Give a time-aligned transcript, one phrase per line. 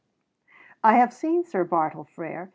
[0.83, 2.49] I have seen Sir Bartle Frere.